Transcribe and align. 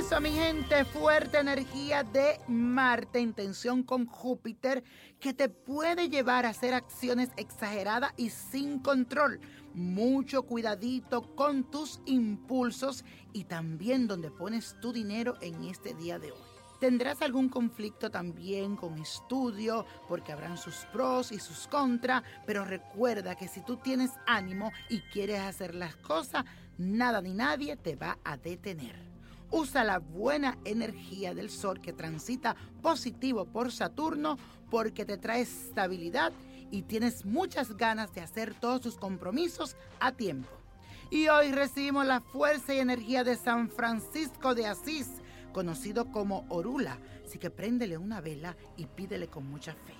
eso, 0.00 0.18
mi 0.18 0.30
gente, 0.30 0.86
fuerte 0.86 1.38
energía 1.38 2.02
de 2.02 2.40
Marte 2.48 3.20
intención 3.20 3.82
con 3.82 4.06
Júpiter 4.06 4.82
que 5.20 5.34
te 5.34 5.50
puede 5.50 6.08
llevar 6.08 6.46
a 6.46 6.50
hacer 6.50 6.72
acciones 6.72 7.28
exageradas 7.36 8.14
y 8.16 8.30
sin 8.30 8.78
control. 8.78 9.40
Mucho 9.74 10.44
cuidadito 10.44 11.34
con 11.36 11.70
tus 11.70 12.00
impulsos 12.06 13.04
y 13.34 13.44
también 13.44 14.08
donde 14.08 14.30
pones 14.30 14.74
tu 14.80 14.90
dinero 14.90 15.36
en 15.42 15.64
este 15.64 15.92
día 15.92 16.18
de 16.18 16.32
hoy. 16.32 16.40
Tendrás 16.80 17.20
algún 17.20 17.50
conflicto 17.50 18.10
también 18.10 18.76
con 18.76 18.98
estudio, 18.98 19.84
porque 20.08 20.32
habrán 20.32 20.56
sus 20.56 20.76
pros 20.94 21.30
y 21.30 21.38
sus 21.38 21.68
contras, 21.68 22.22
pero 22.46 22.64
recuerda 22.64 23.34
que 23.34 23.48
si 23.48 23.60
tú 23.60 23.76
tienes 23.76 24.12
ánimo 24.26 24.72
y 24.88 25.00
quieres 25.12 25.40
hacer 25.40 25.74
las 25.74 25.94
cosas, 25.96 26.46
nada 26.78 27.20
ni 27.20 27.34
nadie 27.34 27.76
te 27.76 27.96
va 27.96 28.16
a 28.24 28.38
detener. 28.38 29.19
Usa 29.50 29.82
la 29.82 29.98
buena 29.98 30.58
energía 30.64 31.34
del 31.34 31.50
Sol 31.50 31.80
que 31.80 31.92
transita 31.92 32.54
positivo 32.82 33.46
por 33.46 33.72
Saturno 33.72 34.38
porque 34.70 35.04
te 35.04 35.18
trae 35.18 35.40
estabilidad 35.40 36.32
y 36.70 36.82
tienes 36.82 37.24
muchas 37.24 37.76
ganas 37.76 38.14
de 38.14 38.20
hacer 38.20 38.54
todos 38.54 38.80
tus 38.80 38.96
compromisos 38.96 39.76
a 39.98 40.12
tiempo. 40.12 40.48
Y 41.10 41.26
hoy 41.26 41.50
recibimos 41.50 42.06
la 42.06 42.20
fuerza 42.20 42.72
y 42.72 42.78
energía 42.78 43.24
de 43.24 43.36
San 43.36 43.68
Francisco 43.68 44.54
de 44.54 44.66
Asís, 44.66 45.08
conocido 45.52 46.12
como 46.12 46.46
Orula, 46.48 46.98
así 47.26 47.38
que 47.38 47.50
préndele 47.50 47.98
una 47.98 48.20
vela 48.20 48.56
y 48.76 48.86
pídele 48.86 49.26
con 49.26 49.50
mucha 49.50 49.72
fe. 49.72 49.94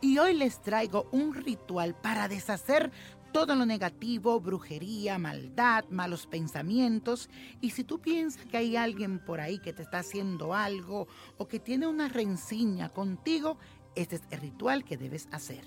Y 0.00 0.18
hoy 0.18 0.34
les 0.34 0.60
traigo 0.60 1.08
un 1.12 1.34
ritual 1.34 1.94
para 1.94 2.26
deshacer 2.26 2.90
todo 3.32 3.54
lo 3.54 3.66
negativo, 3.66 4.40
brujería, 4.40 5.18
maldad, 5.18 5.84
malos 5.90 6.26
pensamientos. 6.26 7.28
Y 7.60 7.70
si 7.70 7.84
tú 7.84 8.00
piensas 8.00 8.44
que 8.46 8.56
hay 8.56 8.76
alguien 8.76 9.18
por 9.18 9.40
ahí 9.40 9.58
que 9.58 9.72
te 9.72 9.82
está 9.82 9.98
haciendo 9.98 10.54
algo 10.54 11.08
o 11.36 11.48
que 11.48 11.60
tiene 11.60 11.86
una 11.86 12.08
rencilla 12.08 12.88
contigo, 12.88 13.58
este 13.94 14.16
es 14.16 14.22
el 14.30 14.40
ritual 14.40 14.84
que 14.84 14.96
debes 14.96 15.28
hacer. 15.32 15.64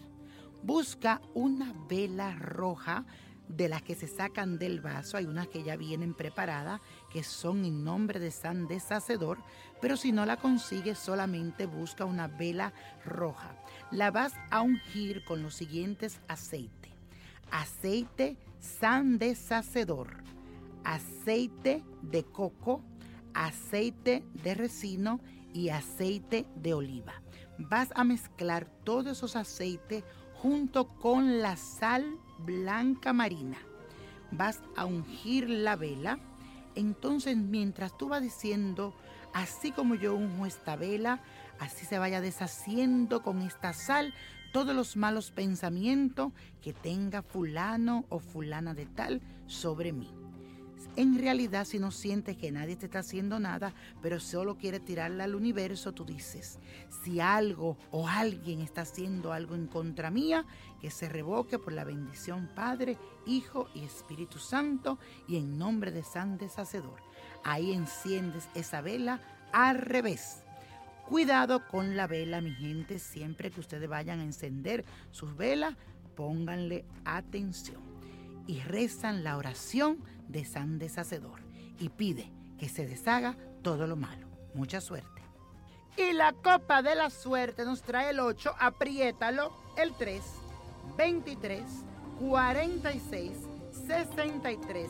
Busca 0.64 1.22
una 1.34 1.74
vela 1.90 2.36
roja 2.36 3.06
de 3.48 3.68
las 3.68 3.82
que 3.82 3.96
se 3.96 4.08
sacan 4.08 4.58
del 4.58 4.80
vaso, 4.80 5.18
hay 5.18 5.26
unas 5.26 5.48
que 5.48 5.64
ya 5.64 5.76
vienen 5.76 6.14
preparadas, 6.14 6.80
que 7.12 7.24
son 7.24 7.66
en 7.66 7.84
nombre 7.84 8.20
de 8.20 8.32
San 8.32 8.68
Deshacedor, 8.68 9.40
pero 9.82 9.98
si 9.98 10.14
no 10.14 10.26
la 10.26 10.38
consigues 10.38 10.98
solamente 10.98 11.66
busca 11.66 12.06
una 12.06 12.28
vela 12.28 12.72
roja. 13.04 13.58
La 13.92 14.10
vas 14.10 14.34
a 14.52 14.62
ungir 14.62 15.26
con 15.26 15.44
los 15.44 15.56
siguientes 15.56 16.22
aceites 16.30 16.81
aceite 17.52 18.38
san 18.60 19.18
deshacedor, 19.18 20.24
aceite 20.84 21.84
de 22.02 22.24
coco, 22.24 22.82
aceite 23.34 24.24
de 24.44 24.56
resino 24.56 25.20
y 25.54 25.70
aceite 25.70 26.46
de 26.56 26.74
oliva. 26.74 27.14
Vas 27.58 27.90
a 27.96 28.04
mezclar 28.04 28.66
todos 28.84 29.18
esos 29.18 29.36
aceites 29.36 30.04
junto 30.34 30.88
con 30.88 31.42
la 31.42 31.56
sal 31.58 32.18
blanca 32.40 33.14
marina. 33.14 33.58
Vas 34.32 34.62
a 34.76 34.86
ungir 34.86 35.50
la 35.50 35.76
vela. 35.76 36.20
Entonces, 36.76 37.38
mientras 37.38 37.98
tú 37.98 38.10
vas 38.10 38.22
diciendo, 38.22 38.96
así 39.34 39.72
como 39.72 39.96
yo 39.96 40.16
unjo 40.16 40.46
esta 40.46 40.76
vela, 40.76 41.20
así 41.60 41.86
se 41.86 42.00
vaya 42.00 42.22
deshaciendo 42.22 43.22
con 43.22 43.42
esta 43.42 43.74
sal 43.74 44.14
todos 44.52 44.76
los 44.76 44.98
malos 44.98 45.32
pensamientos 45.32 46.32
que 46.62 46.74
tenga 46.74 47.22
fulano 47.22 48.06
o 48.10 48.20
fulana 48.20 48.74
de 48.74 48.86
tal 48.86 49.22
sobre 49.48 49.94
mí. 49.94 50.10
En 50.98 51.18
realidad, 51.18 51.66
si 51.66 51.80
no 51.80 51.90
sientes 51.90 52.36
que 52.36 52.52
nadie 52.52 52.76
te 52.76 52.88
está 52.88 53.00
haciendo 53.00 53.40
nada, 53.40 53.74
pero 54.02 54.20
solo 54.20 54.58
quiere 54.58 54.82
tirarla 54.82 55.24
al 55.24 55.36
universo, 55.36 55.94
tú 55.94 56.04
dices, 56.04 56.60
si 57.04 57.22
algo 57.22 57.78
o 57.92 58.10
alguien 58.10 58.60
está 58.60 58.82
haciendo 58.82 59.32
algo 59.32 59.56
en 59.56 59.68
contra 59.68 60.12
mía, 60.12 60.46
que 60.82 60.92
se 60.92 61.08
revoque 61.08 61.60
por 61.60 61.72
la 61.72 61.86
bendición 61.86 62.50
Padre, 62.54 62.98
Hijo 63.26 63.70
y 63.74 63.86
Espíritu 63.86 64.38
Santo 64.38 65.00
y 65.30 65.38
en 65.38 65.58
nombre 65.58 65.92
de 65.92 66.04
San 66.04 66.38
Deshacedor. 66.38 67.00
Ahí 67.46 67.72
enciendes 67.72 68.50
esa 68.54 68.82
vela 68.82 69.22
al 69.54 69.78
revés 69.78 70.44
Cuidado 71.12 71.68
con 71.68 71.98
la 71.98 72.08
vela, 72.08 72.40
mi 72.40 72.54
gente. 72.54 72.98
Siempre 72.98 73.52
que 73.52 73.60
ustedes 73.60 73.90
vayan 73.90 74.22
a 74.22 74.24
encender 74.24 74.86
sus 75.12 75.36
velas, 75.36 75.76
pónganle 76.16 76.86
atención. 77.04 77.82
Y 78.48 78.62
rezan 78.62 79.22
la 79.22 79.36
oración 79.36 79.98
de 80.30 80.46
San 80.46 80.80
Deshacedor. 80.80 81.42
Y 81.80 81.90
pide 81.90 82.32
que 82.58 82.70
se 82.70 82.88
deshaga 82.88 83.36
todo 83.62 83.88
lo 83.88 83.98
malo. 83.98 84.26
Mucha 84.54 84.80
suerte. 84.80 85.22
Y 85.98 86.14
la 86.14 86.32
copa 86.32 86.82
de 86.82 86.96
la 86.96 87.10
suerte 87.10 87.66
nos 87.66 87.82
trae 87.82 88.12
el 88.12 88.22
8, 88.22 88.56
apriétalo, 88.58 89.52
el 89.76 89.94
3, 89.96 90.24
23, 90.96 91.62
46, 92.22 93.32
63, 93.86 94.90